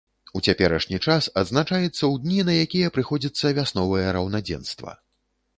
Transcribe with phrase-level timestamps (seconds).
[0.37, 5.01] У цяперашні час адзначаецца ў дні, на якія прыходзіцца вясновае раўнадзенства.